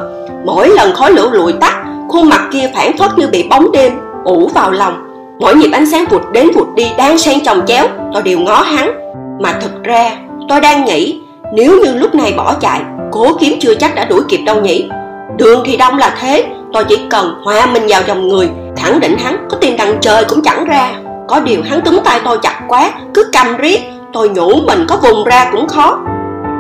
Mỗi 0.45 0.69
lần 0.69 0.95
khói 0.95 1.12
lửa 1.12 1.30
lụi 1.31 1.53
tắt, 1.53 1.75
khuôn 2.10 2.29
mặt 2.29 2.41
kia 2.51 2.72
phản 2.75 2.98
phất 2.98 3.17
như 3.17 3.27
bị 3.27 3.48
bóng 3.50 3.72
đêm, 3.72 3.93
ủ 4.24 4.48
vào 4.48 4.72
lòng. 4.72 5.05
Mỗi 5.39 5.55
nhịp 5.55 5.69
ánh 5.72 5.86
sáng 5.86 6.05
vụt 6.05 6.22
đến 6.31 6.48
vụt 6.55 6.67
đi 6.75 6.91
đang 6.98 7.17
xen 7.17 7.39
chồng 7.46 7.62
chéo, 7.67 7.86
tôi 8.13 8.24
đều 8.24 8.39
ngó 8.39 8.62
hắn. 8.62 8.91
Mà 9.39 9.53
thực 9.62 9.84
ra, 9.84 10.12
tôi 10.50 10.62
đang 10.62 10.86
nghĩ, 10.86 11.22
nếu 11.53 11.79
như 11.84 11.93
lúc 11.93 12.15
này 12.15 12.34
bỏ 12.38 12.53
chạy 12.62 12.81
cố 13.12 13.38
kiếm 13.39 13.58
chưa 13.62 13.75
chắc 13.75 13.96
đã 13.96 14.06
đuổi 14.06 14.22
kịp 14.28 14.39
đâu 14.46 14.62
nhỉ? 14.62 14.89
Đường 15.38 15.63
thì 15.66 15.78
đông 15.78 15.98
là 15.98 16.16
thế, 16.22 16.46
tôi 16.74 16.84
chỉ 16.84 16.98
cần 17.10 17.34
hòa 17.44 17.66
mình 17.66 17.84
vào 17.89 18.01
dòng 18.08 18.28
người, 18.28 18.50
khẳng 18.78 19.00
định 19.00 19.18
hắn 19.18 19.48
có 19.50 19.58
tìm 19.58 19.78
đằng 19.78 19.98
trời 20.01 20.25
cũng 20.25 20.42
chẳng 20.42 20.66
ra. 20.66 20.92
Có 21.28 21.39
điều 21.39 21.62
hắn 21.63 21.82
túm 21.82 22.00
tay 22.04 22.20
tôi 22.25 22.38
chặt 22.42 22.62
quá, 22.68 22.92
cứ 23.13 23.30
cầm 23.34 23.58
riết, 23.58 23.80
tôi 24.13 24.30
nhủ 24.30 24.56
mình 24.56 24.86
có 24.88 24.98
vùng 25.04 25.24
ra 25.24 25.50
cũng 25.51 25.68
khó. 25.68 26.00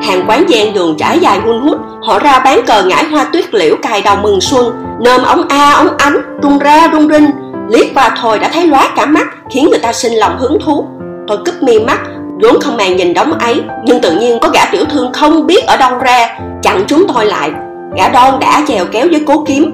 Hàng 0.01 0.23
quán 0.27 0.45
gian 0.49 0.73
đường 0.73 0.95
trải 0.97 1.19
dài 1.19 1.39
hun 1.39 1.61
hút, 1.61 1.77
họ 2.03 2.19
ra 2.19 2.39
bán 2.39 2.61
cờ 2.65 2.83
ngải 2.83 3.03
hoa 3.03 3.23
tuyết 3.33 3.53
liễu 3.53 3.75
cài 3.81 4.01
đầu 4.01 4.15
mừng 4.21 4.41
xuân. 4.41 4.71
Nơm 5.01 5.23
ống 5.23 5.47
a, 5.49 5.71
ống 5.71 5.97
ánh, 5.97 6.39
rung 6.43 6.59
ra 6.59 6.89
rung 6.93 7.09
rinh. 7.09 7.29
Liếc 7.69 7.85
qua 7.93 8.15
thôi 8.21 8.39
đã 8.39 8.49
thấy 8.53 8.67
lóa 8.67 8.89
cả 8.95 9.05
mắt, 9.05 9.27
khiến 9.53 9.69
người 9.69 9.79
ta 9.79 9.93
sinh 9.93 10.13
lòng 10.13 10.37
hứng 10.39 10.57
thú. 10.65 10.87
Tôi 11.27 11.37
cúp 11.37 11.63
mi 11.63 11.79
mắt 11.79 11.99
vốn 12.41 12.59
không 12.61 12.77
màng 12.77 12.95
nhìn 12.95 13.13
đóng 13.13 13.33
ấy, 13.39 13.61
nhưng 13.85 14.01
tự 14.01 14.11
nhiên 14.19 14.39
có 14.41 14.49
gã 14.49 14.65
tiểu 14.71 14.85
thương 14.85 15.13
không 15.13 15.47
biết 15.47 15.67
ở 15.67 15.77
đâu 15.77 15.97
ra, 15.97 16.39
chặn 16.61 16.83
chúng 16.87 17.07
tôi 17.13 17.25
lại. 17.25 17.51
Gã 17.97 18.09
đon 18.09 18.39
đã 18.39 18.63
chèo 18.67 18.85
kéo 18.91 19.07
với 19.11 19.23
cố 19.27 19.43
kiếm. 19.47 19.71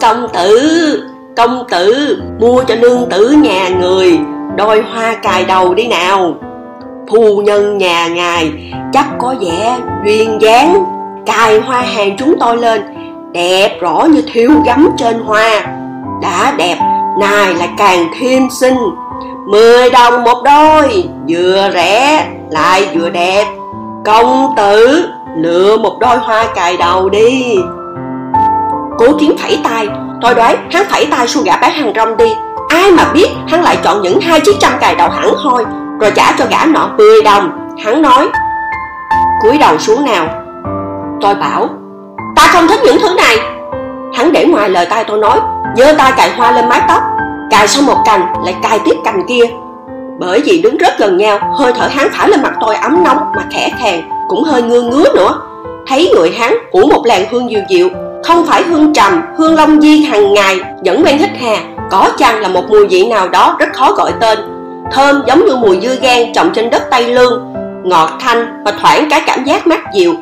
Công 0.00 0.28
tử 0.32 0.60
công 1.36 1.64
tử, 1.70 2.16
mua 2.40 2.64
cho 2.64 2.74
nương 2.76 3.08
tử 3.10 3.30
nhà 3.30 3.68
người, 3.68 4.18
đôi 4.56 4.82
hoa 4.92 5.14
cài 5.14 5.44
đầu 5.44 5.74
đi 5.74 5.86
nào. 5.86 6.34
Phu 7.10 7.42
nhân 7.42 7.78
nhà 7.78 8.08
ngài 8.08 8.52
chắc 8.92 9.06
có 9.18 9.34
vẻ 9.40 9.78
duyên 10.04 10.38
dáng, 10.40 10.84
cài 11.26 11.60
hoa 11.60 11.80
hàng 11.80 12.16
chúng 12.16 12.34
tôi 12.40 12.56
lên, 12.56 12.82
đẹp 13.32 13.80
rõ 13.80 14.06
như 14.10 14.22
thiếu 14.32 14.50
gấm 14.66 14.88
trên 14.98 15.20
hoa. 15.20 15.66
Đã 16.22 16.52
đẹp 16.56 16.76
nài 17.20 17.54
lại 17.54 17.68
càng 17.78 18.06
thêm 18.20 18.48
xinh 18.50 18.76
mười 19.46 19.90
đồng 19.90 20.24
một 20.24 20.42
đôi, 20.44 21.04
vừa 21.28 21.70
rẻ, 21.74 22.26
lại 22.50 22.88
vừa 22.94 23.10
đẹp. 23.10 23.46
Công 24.04 24.54
tử, 24.56 25.08
lựa 25.36 25.76
một 25.76 25.98
đôi 26.00 26.16
hoa 26.16 26.46
cài 26.54 26.76
đầu 26.76 27.08
đi. 27.08 27.56
Cố 28.98 29.06
kiếm 29.20 29.36
phẩy 29.42 29.60
tay 29.64 29.88
tôi 30.22 30.34
đoán, 30.34 30.56
hắn 30.72 30.84
phẩy 30.90 31.06
tay 31.10 31.28
xu 31.28 31.42
gã 31.42 31.56
bán 31.56 31.70
hàng 31.70 31.92
rong 31.96 32.16
đi. 32.16 32.34
Ai 32.68 32.90
mà 32.92 33.04
biết 33.12 33.28
hắn 33.48 33.62
lại 33.62 33.78
chọn 33.84 34.02
những 34.02 34.20
hai 34.20 34.40
chiếc 34.40 34.56
trăm 34.60 34.72
cài 34.80 34.94
đầu 34.94 35.08
hẳn 35.08 35.34
hoi, 35.36 35.64
rồi 36.00 36.12
trả 36.14 36.32
cho 36.38 36.44
gã 36.50 36.64
nọ 36.64 36.90
10 36.98 37.22
đồng. 37.22 37.50
Hắn 37.84 38.02
nói, 38.02 38.28
cúi 39.42 39.58
đầu 39.58 39.78
xuống 39.78 40.04
nào. 40.04 40.26
Tôi 41.20 41.34
bảo, 41.34 41.68
Ta 42.36 42.42
không 42.52 42.68
thích 42.68 42.80
những 42.84 42.98
thứ 43.00 43.14
này. 43.14 43.38
Hắn 44.14 44.32
để 44.32 44.46
ngoài 44.46 44.70
lời 44.70 44.86
tay 44.90 45.04
tôi 45.04 45.18
nói, 45.18 45.40
giơ 45.76 45.92
tay 45.98 46.12
cài 46.16 46.30
hoa 46.36 46.52
lên 46.52 46.68
mái 46.68 46.80
tóc. 46.88 47.02
Cài 47.50 47.68
xong 47.68 47.86
một 47.86 47.98
cành 48.04 48.32
lại 48.44 48.54
cài 48.62 48.78
tiếp 48.84 48.96
cành 49.04 49.26
kia. 49.28 49.44
Bởi 50.18 50.40
vì 50.44 50.62
đứng 50.62 50.76
rất 50.76 50.98
gần 50.98 51.16
nhau 51.16 51.38
Hơi 51.58 51.72
thở 51.72 51.86
hắn 51.86 52.08
phả 52.12 52.26
lên 52.26 52.42
mặt 52.42 52.52
tôi 52.60 52.76
ấm 52.76 53.04
nóng 53.04 53.18
mà 53.36 53.44
khẽ 53.50 53.70
khàng 53.78 54.02
Cũng 54.28 54.44
hơi 54.44 54.62
ngưa 54.62 54.82
ngứa 54.82 55.04
nữa. 55.14 55.40
Thấy 55.86 56.12
người 56.14 56.30
hắn 56.30 56.56
ủ 56.70 56.86
một 56.86 57.02
làn 57.06 57.24
hương 57.30 57.50
dịu 57.50 57.60
dịu 57.68 57.88
Không 58.24 58.46
phải 58.46 58.62
hương 58.62 58.92
trầm, 58.94 59.22
hương 59.36 59.54
long 59.54 59.80
di 59.80 60.02
hàng 60.02 60.34
ngày 60.34 60.60
Vẫn 60.84 61.04
quen 61.04 61.18
hít 61.18 61.30
hà. 61.40 61.56
Có 61.90 62.08
chăng 62.18 62.40
là 62.40 62.48
một 62.48 62.64
mùi 62.68 62.86
vị 62.86 63.06
nào 63.06 63.28
đó 63.28 63.56
rất 63.58 63.68
khó 63.72 63.92
gọi 63.92 64.12
tên. 64.20 64.38
Thơm 64.92 65.22
giống 65.26 65.46
như 65.46 65.56
mùi 65.56 65.80
dưa 65.80 65.96
gan 66.02 66.32
trồng 66.34 66.50
trên 66.54 66.70
đất 66.70 66.82
Tây 66.90 67.14
Lương 67.14 67.54
Ngọt 67.84 68.10
thanh 68.20 68.62
và 68.64 68.72
thoảng 68.80 69.06
cái 69.10 69.22
cảm 69.26 69.44
giác 69.44 69.66
mát 69.66 69.80
dịu. 69.94 70.14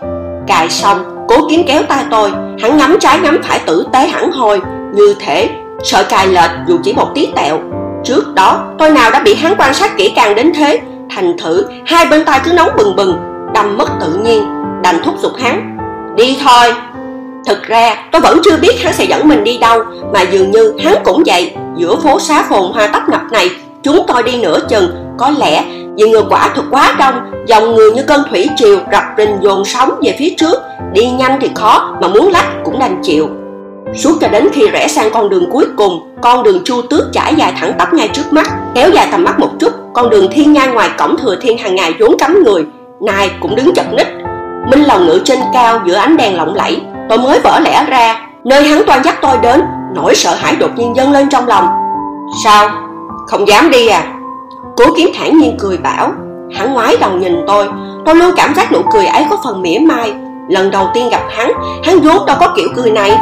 Cài 0.46 0.70
xong, 0.70 1.26
cố 1.28 1.36
kiếm 1.50 1.62
kéo 1.66 1.82
tay 1.82 2.04
tôi 2.10 2.30
Hắn 2.60 2.76
ngắm 2.76 2.96
trái 3.00 3.18
ngắm 3.18 3.40
phải 3.44 3.58
tử 3.58 3.86
tế 3.92 4.06
hẳn 4.06 4.32
hoi 4.32 4.60
Như 4.92 5.14
thể 5.20 5.48
sợ 5.82 6.04
cài 6.08 6.26
lệch 6.26 6.50
dù 6.66 6.78
chỉ 6.84 6.92
một 6.92 7.08
tí 7.14 7.28
tẹo. 7.36 7.58
Trước 8.04 8.34
đó, 8.34 8.64
tôi 8.78 8.90
nào 8.90 9.10
đã 9.10 9.20
bị 9.20 9.34
hắn 9.34 9.54
quan 9.58 9.74
sát 9.74 9.96
kỹ 9.96 10.12
càng 10.16 10.34
đến 10.34 10.52
thế. 10.54 10.80
Thành 11.10 11.36
thử, 11.38 11.64
hai 11.86 12.06
bên 12.06 12.24
tay 12.24 12.40
cứ 12.44 12.52
nóng 12.52 12.70
bừng 12.76 12.96
bừng, 12.96 13.16
Đâm 13.54 13.76
mất 13.78 13.88
tự 14.00 14.14
nhiên, 14.24 14.48
Đành 14.82 15.02
thúc 15.04 15.14
giục 15.22 15.32
hắn. 15.38 15.78
Đi 16.16 16.38
thôi. 16.44 16.74
Thực 17.46 17.62
ra, 17.62 17.96
tôi 18.12 18.20
vẫn 18.20 18.40
chưa 18.44 18.56
biết 18.56 18.82
hắn 18.84 18.92
sẽ 18.92 19.04
dẫn 19.04 19.28
mình 19.28 19.44
đi 19.44 19.58
đâu, 19.58 19.82
Mà 20.14 20.20
dường 20.20 20.50
như 20.50 20.74
hắn 20.84 20.94
cũng 21.04 21.22
vậy. 21.26 21.54
Giữa 21.76 21.96
phố 21.96 22.20
xá 22.20 22.42
phồn 22.48 22.72
hoa 22.72 22.86
tấp 22.86 23.08
nập 23.08 23.20
này, 23.30 23.50
Chúng 23.82 24.04
tôi 24.06 24.22
đi 24.22 24.38
nửa 24.42 24.58
chừng. 24.68 24.90
Có 25.18 25.30
lẽ 25.38 25.64
vì 25.96 26.10
người 26.10 26.22
quả 26.30 26.48
thực 26.54 26.64
quá 26.70 26.94
đông, 26.98 27.14
Dòng 27.46 27.74
người 27.74 27.92
như 27.92 28.02
cơn 28.02 28.22
thủy 28.30 28.48
triều 28.56 28.78
rập 28.92 29.04
rình 29.18 29.38
dồn 29.40 29.64
sóng 29.64 29.90
về 30.02 30.16
phía 30.18 30.34
trước. 30.38 30.62
Đi 30.92 31.10
nhanh 31.10 31.38
thì 31.40 31.50
khó, 31.54 31.96
mà 32.00 32.08
muốn 32.08 32.28
lách 32.28 32.46
cũng 32.64 32.78
đành 32.78 33.00
chịu. 33.02 33.28
Suốt 33.94 34.18
cho 34.20 34.28
đến 34.28 34.48
khi 34.52 34.68
rẽ 34.68 34.88
sang 34.88 35.10
con 35.12 35.28
đường 35.28 35.50
cuối 35.50 35.66
cùng, 35.76 36.16
Con 36.22 36.42
đường 36.42 36.64
chu 36.64 36.82
tước 36.82 37.04
trải 37.12 37.34
dài 37.34 37.52
thẳng 37.60 37.72
tắp 37.78 37.94
ngay 37.94 38.08
trước 38.08 38.32
mắt, 38.32 38.50
Kéo 38.74 38.90
dài 38.90 39.08
tầm 39.10 39.24
mắt 39.24 39.38
một 39.38 39.50
chút, 39.60 39.72
Con 39.94 40.10
đường 40.10 40.28
thiên 40.32 40.52
nhai 40.52 40.68
ngoài 40.68 40.90
cổng 40.98 41.16
thừa 41.16 41.36
thiên 41.40 41.58
hàng 41.58 41.74
ngày 41.74 41.94
vốn 42.00 42.16
cấm 42.18 42.44
người, 42.44 42.64
Nay 43.00 43.30
cũng 43.40 43.56
đứng 43.56 43.74
chật 43.74 43.86
ních 43.96 44.08
Minh 44.70 44.82
lòng 44.82 45.06
ngự 45.06 45.20
trên 45.24 45.38
cao 45.52 45.80
giữa 45.86 45.94
ánh 45.94 46.16
đèn 46.16 46.36
lộng 46.36 46.54
lẫy, 46.54 46.80
Tôi 47.08 47.18
mới 47.18 47.40
vỡ 47.40 47.60
lẽ 47.60 47.86
ra, 47.88 48.20
Nơi 48.44 48.64
hắn 48.64 48.82
toan 48.86 49.04
dắt 49.04 49.18
tôi 49.22 49.36
đến, 49.42 49.62
Nỗi 49.94 50.14
sợ 50.14 50.34
hãi 50.34 50.56
đột 50.56 50.70
nhiên 50.76 50.96
dâng 50.96 51.12
lên 51.12 51.28
trong 51.28 51.48
lòng 51.48 51.68
Sao? 52.44 52.68
Không 53.26 53.48
dám 53.48 53.70
đi 53.70 53.86
à? 53.86 54.04
Cố 54.76 54.84
kiếm 54.96 55.10
thản 55.18 55.38
nhiên 55.38 55.56
cười 55.60 55.78
bảo, 55.78 56.12
Hắn 56.54 56.72
ngoái 56.74 56.96
đầu 57.00 57.10
nhìn 57.12 57.44
tôi 57.46 57.68
Tôi 58.04 58.14
luôn 58.14 58.30
cảm 58.36 58.54
giác 58.54 58.72
nụ 58.72 58.78
cười 58.92 59.06
ấy 59.06 59.26
có 59.30 59.36
phần 59.44 59.62
mỉa 59.62 59.78
mai 59.78 60.12
Lần 60.48 60.70
đầu 60.70 60.88
tiên 60.94 61.08
gặp 61.10 61.22
hắn 61.30 61.52
Hắn 61.84 62.00
vốn 62.00 62.26
đâu 62.26 62.36
có 62.40 62.52
kiểu 62.56 62.68
cười 62.76 62.90
này 62.90 63.18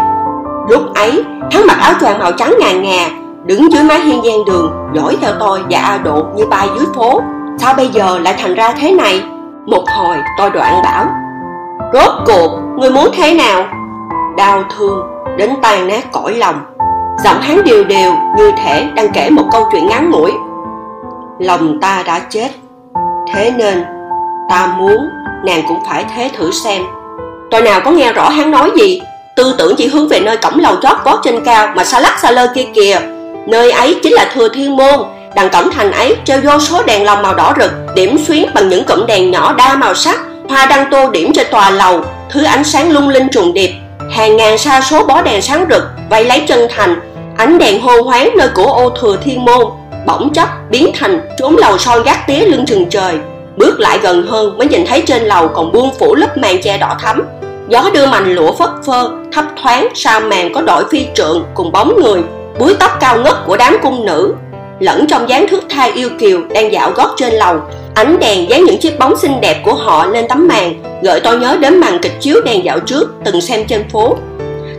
Lúc 0.71 0.95
ấy 0.95 1.25
hắn 1.51 1.67
mặc 1.67 1.79
áo 1.81 1.93
choàng 2.01 2.19
màu 2.19 2.33
trắng 2.33 2.55
ngà 2.61 2.73
ngà, 2.73 3.09
Đứng 3.45 3.73
dưới 3.73 3.85
mái 3.85 4.01
hiên 4.01 4.25
gian 4.25 4.45
đường, 4.47 4.73
Dõi 4.93 5.17
theo 5.21 5.33
tôi 5.41 5.61
và 5.71 5.79
A 5.79 5.99
Độ 5.99 6.23
như 6.37 6.47
bay 6.47 6.69
dưới 6.77 6.87
phố. 6.95 7.23
Sao 7.59 7.75
bây 7.75 7.89
giờ 7.89 8.19
lại 8.19 8.35
thành 8.39 8.55
ra 8.55 8.73
thế 8.73 8.93
này? 8.93 9.23
Một 9.67 9.85
hồi, 9.97 10.17
tôi 10.39 10.51
đoạn 10.51 10.83
bảo. 10.85 11.07
Rốt 11.93 12.15
cuộc, 12.27 12.59
người 12.79 12.91
muốn 12.91 13.11
thế 13.13 13.35
nào? 13.35 13.65
Đau 14.37 14.63
thương, 14.77 15.07
đến 15.37 15.51
tan 15.63 15.89
nát 15.89 16.13
cõi 16.13 16.35
lòng. 16.35 16.61
Giọng 17.25 17.41
hắn 17.41 17.65
đều 17.65 17.85
đều 17.85 18.13
như 18.37 18.53
thể 18.65 18.89
đang 18.95 19.13
kể 19.13 19.31
một 19.31 19.45
câu 19.53 19.69
chuyện 19.73 19.89
ngắn 19.89 20.11
ngủi. 20.11 20.33
Lòng 21.39 21.81
ta 21.81 22.03
đã 22.07 22.21
chết. 22.31 22.49
Thế 23.33 23.53
nên, 23.57 23.85
ta 24.49 24.75
muốn 24.79 24.97
nàng 25.45 25.63
cũng 25.69 25.79
phải 25.89 26.05
thế 26.15 26.31
thử 26.37 26.51
xem. 26.51 26.83
Tôi 27.51 27.63
nào 27.63 27.81
có 27.85 27.91
nghe 27.91 28.13
rõ 28.13 28.29
hắn 28.29 28.51
nói 28.51 28.71
gì? 28.77 29.03
Tư 29.41 29.55
tưởng 29.59 29.77
chỉ 29.77 29.87
hướng 29.87 30.09
về 30.09 30.21
nơi 30.21 30.37
cổng 30.37 30.59
lầu 30.59 30.77
chót 30.83 30.97
vót 31.05 31.19
trên 31.23 31.45
cao 31.45 31.69
Mà 31.77 31.85
xa 31.85 32.01
lắc 32.01 32.19
xa 32.19 32.31
lơ 32.31 32.47
kia 32.55 32.65
kìa. 32.75 33.01
Nơi 33.47 33.71
ấy 33.71 34.01
chính 34.03 34.13
là 34.13 34.31
thừa 34.35 34.49
thiên 34.49 34.77
môn. 34.77 35.01
Đằng 35.35 35.51
cổng 35.51 35.71
thành 35.71 35.93
ấy 35.93 36.17
treo 36.25 36.41
vô 36.41 36.59
số 36.59 36.83
đèn 36.83 37.05
lồng 37.05 37.23
màu 37.23 37.35
đỏ 37.35 37.55
rực, 37.61 37.71
Điểm 37.95 38.19
xuyến 38.27 38.47
bằng 38.55 38.69
những 38.69 38.85
cụm 38.85 39.07
đèn 39.07 39.31
nhỏ 39.31 39.53
đa 39.53 39.75
màu 39.75 39.95
sắc, 39.95 40.21
Hoa 40.49 40.67
đăng 40.67 40.91
tô 40.91 41.11
điểm 41.11 41.33
trên 41.35 41.47
tòa 41.51 41.71
lầu, 41.71 42.05
Thứ 42.31 42.45
ánh 42.45 42.65
sáng 42.65 42.91
lung 42.91 43.09
linh 43.09 43.29
trùng 43.29 43.55
điệp. 43.55 43.71
Hàng 44.11 44.37
ngàn 44.37 44.59
sa 44.59 44.81
số 44.81 45.05
bó 45.05 45.23
đèn 45.23 45.43
sáng 45.43 45.67
rực 45.71 45.83
Vây 46.11 46.25
lấy 46.25 46.41
chân 46.49 46.67
thành, 46.77 47.01
Ánh 47.37 47.59
đèn 47.59 47.81
hô 47.81 48.03
hoáng 48.03 48.31
nơi 48.37 48.49
của 48.55 48.73
ô 48.73 48.91
thừa 48.91 49.17
thiên 49.25 49.45
môn, 49.45 49.65
Bỗng 50.07 50.33
chốc 50.35 50.49
biến 50.71 50.91
thành 50.99 51.21
trốn 51.39 51.57
lầu 51.57 51.79
son 51.79 52.03
gác 52.03 52.27
tía 52.27 52.41
lưng 52.41 52.67
chừng 52.67 52.91
trời. 52.91 53.15
Bước 53.57 53.81
lại 53.81 53.99
gần 54.03 54.27
hơn 54.27 54.59
mới 54.59 54.69
nhìn 54.69 54.87
thấy 54.87 55.03
trên 55.07 55.23
lầu 55.23 55.49
còn 55.49 55.73
buông 55.73 55.91
phủ 55.99 56.15
lớp 56.15 56.39
màn 56.39 56.63
che 56.63 56.79
đỏ 56.79 56.97
thắm. 57.03 57.23
Gió 57.71 57.91
đưa 57.95 58.07
mành 58.07 58.35
lụa 58.35 58.53
phất 58.53 58.69
phơ, 58.87 59.11
thấp 59.33 59.45
thoáng 59.63 59.89
sao 59.95 60.21
màn 60.21 60.53
có 60.53 60.63
đội 60.63 60.85
phi 60.91 61.07
trượng 61.15 61.45
cùng 61.55 61.73
bóng 61.73 62.01
người 62.03 62.21
Búi 62.59 62.75
tóc 62.79 62.91
cao 63.01 63.17
ngất 63.23 63.35
của 63.47 63.57
đám 63.57 63.77
cung 63.83 64.07
nữ 64.07 64.35
Lẫn 64.81 65.07
trong 65.07 65.29
dáng 65.29 65.49
thước 65.49 65.65
thai 65.69 65.93
yêu 65.93 66.09
kiều 66.19 66.41
đang 66.55 66.73
dạo 66.73 66.91
gót 66.91 67.15
trên 67.17 67.35
lầu. 67.35 67.61
Ánh 67.95 68.19
đèn 68.19 68.51
dán 68.51 68.65
những 68.65 68.79
chiếc 68.79 68.99
bóng 68.99 69.17
xinh 69.17 69.41
đẹp 69.41 69.63
của 69.65 69.75
họ 69.75 70.07
lên 70.07 70.29
tấm 70.29 70.49
màn 70.49 70.83
Gợi 71.03 71.21
tôi 71.21 71.39
nhớ 71.39 71.57
đến 71.61 71.81
màn 71.81 71.99
kịch 72.03 72.21
chiếu 72.21 72.41
đèn 72.45 72.65
dạo 72.65 72.79
trước 72.81 73.15
từng 73.25 73.41
xem 73.41 73.65
trên 73.69 73.89
phố. 73.89 74.17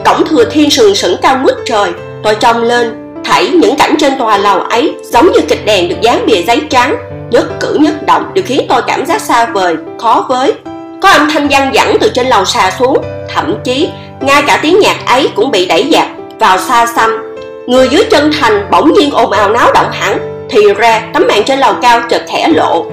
Cổng 0.06 0.28
thừa 0.28 0.46
thiên 0.46 0.70
sừng 0.70 0.96
sững 0.96 1.16
cao 1.22 1.40
ngút 1.44 1.58
trời 1.66 1.92
Tôi 2.24 2.36
trông 2.36 2.64
lên 2.64 3.14
Thảy 3.24 3.50
những 3.50 3.76
cảnh 3.76 3.96
trên 4.00 4.20
tòa 4.20 4.38
lầu 4.38 4.60
ấy 4.60 4.96
giống 5.04 5.32
như 5.32 5.40
kịch 5.50 5.66
đèn 5.66 5.90
được 5.90 6.02
dán 6.02 6.26
bìa 6.26 6.42
giấy 6.42 6.62
trắng 6.70 6.96
Nhất 7.32 7.60
cử 7.60 7.78
nhất 7.82 8.06
động 8.06 8.32
đều 8.34 8.44
khiến 8.48 8.66
tôi 8.70 8.82
cảm 8.88 9.06
giác 9.06 9.22
xa 9.22 9.46
vời, 9.46 9.76
khó 10.00 10.26
với. 10.30 10.54
Có 11.02 11.10
âm 11.10 11.30
thanh 11.34 11.48
văng 11.48 11.72
vẳng 11.74 11.98
từ 12.02 12.12
trên 12.14 12.28
lầu 12.28 12.46
xà 12.46 12.72
xuống. 12.80 12.98
Thậm 13.34 13.56
chí, 13.64 13.90
ngay 14.20 14.44
cả 14.48 14.60
tiếng 14.62 14.80
nhạc 14.80 15.06
ấy 15.06 15.30
cũng 15.36 15.52
bị 15.52 15.66
đẩy 15.66 15.84
dạt 15.84 16.08
vào 16.40 16.58
xa 16.58 16.86
xăm. 16.86 17.36
Người 17.68 17.90
dưới 17.90 18.04
chân 18.12 18.32
thành 18.40 18.68
bỗng 18.72 18.94
nhiên 18.94 19.12
ồn 19.12 19.32
ào 19.32 19.50
náo 19.50 19.72
động 19.74 19.92
hẳn. 19.92 20.18
Thì 20.50 20.74
ra, 20.78 21.02
tấm 21.14 21.24
màn 21.28 21.44
trên 21.44 21.60
lầu 21.60 21.74
cao 21.82 22.02
chợt 22.10 22.22
khẽ 22.30 22.48
lộ. 22.48 22.86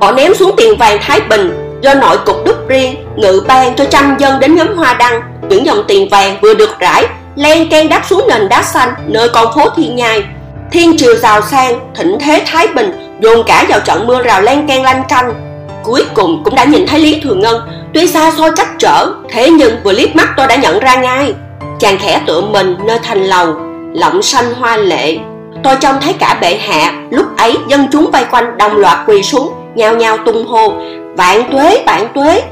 Họ 0.00 0.12
ném 0.12 0.34
xuống 0.34 0.54
tiền 0.56 0.76
vàng 0.78 0.98
Thái 1.02 1.20
Bình, 1.20 1.72
Do 1.82 1.94
nội 1.94 2.16
cục 2.26 2.44
đúc 2.44 2.68
riêng, 2.68 2.96
Ngự 3.16 3.44
ban 3.48 3.74
cho 3.74 3.84
trăm 3.84 4.16
dân 4.18 4.40
đến 4.40 4.56
ngắm 4.56 4.76
hoa 4.76 4.94
đăng. 4.94 5.22
Những 5.48 5.66
dòng 5.66 5.84
tiền 5.88 6.08
vàng 6.08 6.36
vừa 6.42 6.54
được 6.54 6.78
rải, 6.78 7.06
len 7.36 7.68
ken 7.68 7.88
đáp 7.88 8.02
xuống 8.10 8.24
nền 8.28 8.48
đá 8.48 8.62
xanh 8.62 8.94
nơi 9.06 9.28
con 9.28 9.54
phố 9.54 9.70
thiên 9.76 9.96
nhai. 9.96 10.24
Thiên 10.72 10.96
triều 10.98 11.16
giàu 11.16 11.42
sang 11.42 11.80
thịnh 11.94 12.18
thế 12.20 12.42
thái 12.46 12.66
bình 12.66 13.18
dồn 13.20 13.42
cả 13.46 13.64
vào 13.68 13.80
trận 13.80 14.06
mưa 14.06 14.22
rào 14.22 14.42
len 14.42 14.66
ken 14.66 14.82
lanh 14.82 15.02
canh 15.08 15.51
cuối 15.82 16.04
cùng 16.14 16.42
cũng 16.44 16.54
đã 16.54 16.64
nhìn 16.64 16.86
thấy 16.86 17.00
lý 17.00 17.20
thường 17.20 17.40
ngân. 17.40 17.60
Tuy 17.94 18.06
xa 18.06 18.30
xôi 18.30 18.50
cách 18.56 18.68
trở, 18.78 19.06
thế 19.30 19.50
nhưng 19.50 19.76
vừa 19.84 19.92
liếc 19.92 20.16
mắt 20.16 20.28
tôi 20.36 20.46
đã 20.46 20.56
nhận 20.56 20.78
ra 20.78 20.94
ngay. 20.94 21.34
Chàng 21.80 21.98
khẽ 21.98 22.20
tựa 22.26 22.40
mình 22.40 22.76
nơi 22.86 22.98
thành 23.02 23.24
lầu, 23.24 23.54
lộng 23.94 24.22
xanh 24.22 24.54
hoa 24.54 24.76
lệ. 24.76 25.18
Tôi 25.64 25.76
trông 25.80 25.96
thấy 26.00 26.12
cả 26.12 26.38
bệ 26.40 26.56
hạ, 26.56 26.92
lúc 27.10 27.36
ấy 27.36 27.56
dân 27.68 27.86
chúng 27.92 28.10
vây 28.10 28.24
quanh 28.30 28.58
đồng 28.58 28.76
loạt 28.76 28.98
quỳ 29.06 29.22
xuống, 29.22 29.52
nhao 29.74 29.96
nhao 29.96 30.18
tung 30.18 30.46
hô, 30.46 30.72
vạn 31.16 31.52
tuế 31.52 31.82
vạn 31.86 32.08
tuế. 32.14 32.42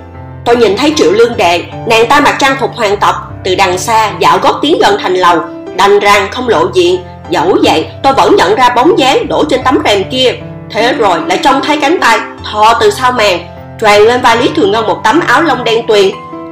Tôi 0.44 0.56
nhìn 0.56 0.76
thấy 0.76 0.92
triệu 0.96 1.12
lương 1.12 1.36
đệ, 1.36 1.64
nàng 1.86 2.06
ta 2.06 2.20
mặc 2.20 2.36
trang 2.38 2.56
phục 2.60 2.70
hoàng 2.76 2.96
tộc, 2.96 3.14
từ 3.44 3.54
đằng 3.54 3.78
xa 3.78 4.10
dạo 4.18 4.38
gót 4.42 4.58
tiến 4.62 4.78
gần 4.80 4.96
thành 5.02 5.14
lầu, 5.14 5.38
đành 5.76 5.98
rằng 5.98 6.28
không 6.30 6.48
lộ 6.48 6.66
diện. 6.74 7.00
Dẫu 7.30 7.56
vậy, 7.62 7.86
tôi 8.02 8.12
vẫn 8.12 8.36
nhận 8.36 8.54
ra 8.54 8.68
bóng 8.68 8.98
dáng 8.98 9.28
đổ 9.28 9.44
trên 9.48 9.60
tấm 9.64 9.78
rèm 9.84 10.04
kia 10.10 10.34
thế 10.72 10.92
rồi 10.92 11.18
lại 11.26 11.40
trông 11.44 11.60
thấy 11.62 11.78
cánh 11.80 12.00
tay 12.00 12.18
thò 12.52 12.78
từ 12.80 12.90
sau 12.90 13.12
màn 13.12 13.38
tràn 13.80 14.02
lên 14.02 14.20
vai 14.22 14.36
lý 14.36 14.50
thường 14.56 14.70
ngân 14.70 14.86
một 14.86 15.00
tấm 15.04 15.20
áo 15.26 15.42
lông 15.42 15.64
đen 15.64 15.86
tuyền. 15.86 16.10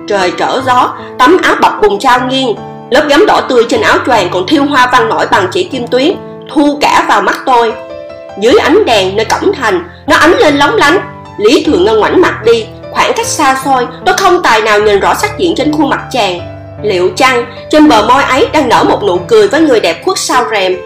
Trời 0.08 0.32
trở 0.38 0.62
gió, 0.66 0.94
tấm 1.18 1.36
áo 1.42 1.54
bọc 1.60 1.72
bùng 1.82 1.98
trao 1.98 2.20
nghiêng. 2.26 2.56
Lớp 2.90 3.04
gấm 3.08 3.26
đỏ 3.26 3.40
tươi 3.48 3.64
trên 3.68 3.80
áo 3.80 3.98
choàng 4.06 4.28
còn 4.32 4.46
thiêu 4.46 4.64
hoa 4.64 4.88
văn 4.92 5.08
nổi 5.08 5.26
bằng 5.30 5.48
chỉ 5.52 5.64
kim 5.64 5.86
tuyến, 5.86 6.14
thu 6.54 6.78
cả 6.80 7.04
vào 7.08 7.22
mắt 7.22 7.38
tôi. 7.46 7.72
Dưới 8.40 8.54
ánh 8.62 8.84
đèn 8.84 9.16
nơi 9.16 9.24
cổng 9.24 9.52
thành, 9.54 9.88
nó 10.06 10.16
ánh 10.16 10.38
lên 10.38 10.56
lóng 10.56 10.76
lánh. 10.76 10.98
Lý 11.38 11.64
thường 11.64 11.84
ngân 11.84 12.00
ngoảnh 12.00 12.20
mặt 12.20 12.44
đi, 12.44 12.66
khoảng 12.90 13.12
cách 13.16 13.26
xa 13.26 13.56
xôi, 13.64 13.86
tôi 14.06 14.16
không 14.16 14.42
tài 14.42 14.60
nào 14.62 14.80
nhìn 14.80 15.00
rõ 15.00 15.14
sắc 15.14 15.38
diện 15.38 15.54
trên 15.56 15.72
khuôn 15.72 15.90
mặt 15.90 16.00
chàng. 16.10 16.40
Liệu 16.82 17.10
chăng 17.16 17.44
trên 17.70 17.88
bờ 17.88 18.02
môi 18.08 18.22
ấy 18.22 18.48
đang 18.52 18.68
nở 18.68 18.84
một 18.88 19.02
nụ 19.04 19.18
cười 19.28 19.48
với 19.48 19.60
người 19.60 19.80
đẹp 19.80 20.04
khuất 20.04 20.18
sau 20.18 20.44
rèm? 20.50 20.76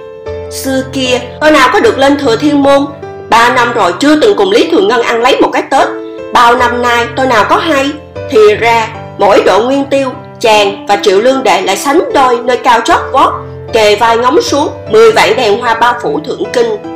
Xưa 0.51 0.85
kia, 0.93 1.21
tôi 1.41 1.51
nào 1.51 1.69
có 1.73 1.81
được 1.81 1.99
lên 1.99 2.19
thừa 2.19 2.37
thiên 2.37 2.63
môn 2.63 2.87
Ba 3.33 3.55
năm 3.55 3.73
rồi 3.73 3.93
chưa 4.01 4.17
từng 4.21 4.37
cùng 4.37 4.51
Lý 4.51 4.69
Thường 4.71 4.89
Ngân 4.89 5.03
ăn 5.03 5.23
lấy 5.23 5.41
một 5.41 5.49
cái 5.53 5.63
Tết. 5.71 5.89
Bao 6.33 6.57
năm 6.57 6.83
nay 6.83 7.07
tôi 7.17 7.27
nào 7.27 7.45
có 7.49 7.57
hay, 7.57 7.91
Thì 8.31 8.55
ra 8.55 8.89
mỗi 9.19 9.43
độ 9.47 9.63
nguyên 9.63 9.85
tiêu, 9.91 10.09
Chàng 10.41 10.87
và 10.87 10.99
Triệu 11.03 11.21
Lương 11.21 11.43
Đệ 11.43 11.61
lại 11.61 11.77
sánh 11.77 12.13
đôi 12.15 12.39
nơi 12.45 12.57
cao 12.57 12.81
chót 12.85 12.99
vót, 13.13 13.33
Kề 13.73 13.97
vai 13.97 14.17
ngóng 14.17 14.41
xuống, 14.41 14.69
Mười 14.91 15.13
vạn 15.13 15.37
đèn 15.37 15.61
hoa 15.61 15.75
bao 15.75 15.95
phủ 16.03 16.21
thượng 16.21 16.43
kinh. 16.53 16.92